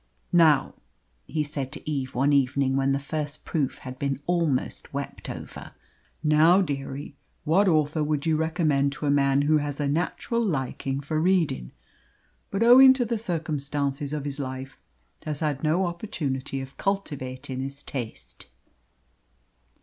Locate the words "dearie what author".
6.63-8.03